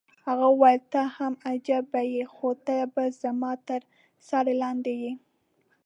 [0.25, 3.81] هغې وویل: ته هم عجبه يې، خو ته به زما تر
[4.27, 5.11] څار لاندې یې.